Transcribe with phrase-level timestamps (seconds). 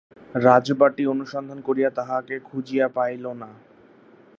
[0.35, 3.49] রাজবাটী অনুসন্ধান করিয়া তাঁহাকে খুঁজিয়া পাইল না।